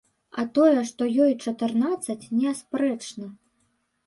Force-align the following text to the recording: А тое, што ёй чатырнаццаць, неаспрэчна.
А 0.43 0.45
тое, 0.57 0.79
што 0.91 1.09
ёй 1.25 1.35
чатырнаццаць, 1.45 2.27
неаспрэчна. 2.39 3.31